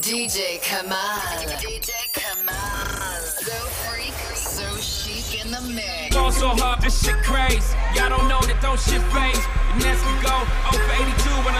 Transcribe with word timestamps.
DJ 0.00 0.62
Kamal. 0.62 0.96
DJ 1.60 1.92
Kamal. 2.16 3.20
So 3.20 3.52
freak, 3.84 4.16
so 4.34 4.64
chic 4.80 5.44
in 5.44 5.50
the 5.50 5.60
mix. 5.60 6.16
Fall 6.16 6.32
so 6.32 6.48
hard, 6.48 6.80
this 6.80 7.04
shit 7.04 7.16
crazy. 7.22 7.76
Y'all 7.94 8.08
don't 8.08 8.26
know 8.26 8.40
that 8.40 8.62
don't 8.62 8.80
shit 8.80 9.02
phase. 9.12 9.44
And 9.76 9.84
as 9.84 10.00
we 10.00 10.14
go, 10.24 10.32
0 10.72 10.80
for 10.80 10.96
82 11.04 11.44
when 11.44 11.52
I 11.52 11.59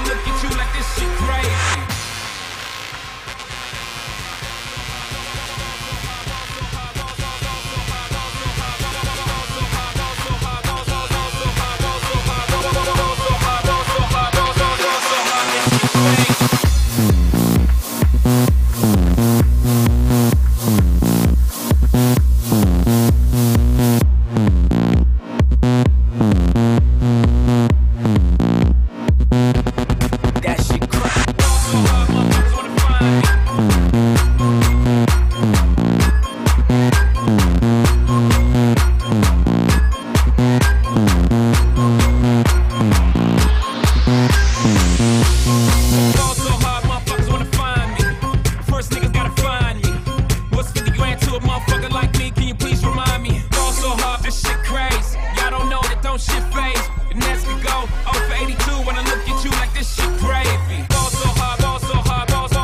50 51.11 51.27
to 51.27 51.37
a 51.37 51.41
motherfucker 51.41 51.91
like 51.91 52.17
me? 52.19 52.31
Can 52.31 52.49
you 52.49 52.55
please 52.55 52.85
remind 52.85 53.23
me? 53.23 53.41
Fall 53.53 53.73
so 53.73 53.91
hard, 53.91 54.23
this 54.23 54.41
shit 54.41 54.59
crazy. 54.65 55.19
Y'all 55.37 55.51
don't 55.51 55.69
know 55.69 55.81
that 55.83 56.03
don't 56.03 56.21
shit 56.21 56.43
phase. 56.55 56.87
And 57.11 57.23
as 57.25 57.45
we 57.47 57.55
go, 57.63 57.89
0 58.13 58.27
for 58.29 58.35
82 58.35 58.87
when 58.87 58.97
I 58.97 59.03
look 59.05 59.29
at 59.29 59.45
you 59.45 59.51
like 59.51 59.73
this 59.75 59.95
shit 59.95 60.11
gravy. 60.19 60.85
Fall 60.91 61.11
so 61.11 61.29
hard, 61.41 61.61
ball 61.61 61.79
so 61.81 61.95
hard, 61.95 62.29
ball 62.29 62.49
so 62.49 62.61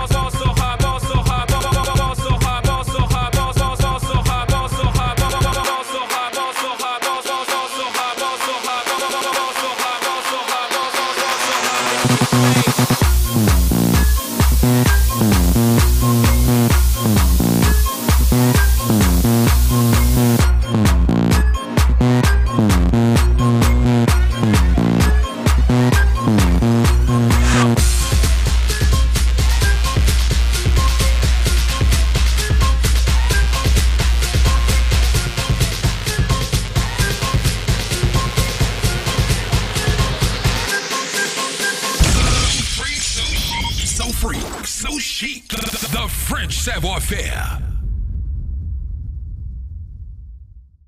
So 43.97 44.13
free, 44.13 44.39
so 44.63 44.99
chic. 44.99 45.49
The 45.49 46.07
French 46.29 46.59
savoir 46.59 47.01
faire. 47.01 47.66